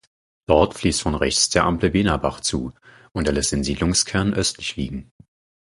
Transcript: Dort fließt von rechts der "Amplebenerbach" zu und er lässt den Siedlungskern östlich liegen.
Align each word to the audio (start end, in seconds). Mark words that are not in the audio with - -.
Dort 0.47 0.73
fließt 0.73 0.99
von 1.03 1.13
rechts 1.13 1.49
der 1.51 1.63
"Amplebenerbach" 1.65 2.39
zu 2.39 2.73
und 3.11 3.27
er 3.27 3.33
lässt 3.35 3.51
den 3.51 3.63
Siedlungskern 3.63 4.33
östlich 4.33 4.75
liegen. 4.75 5.11